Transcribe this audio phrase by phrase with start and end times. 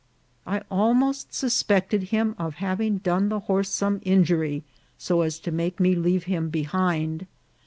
[0.47, 4.63] I almost suspected him of having done the horse some injury,
[4.97, 7.27] so as to make me leave him behind.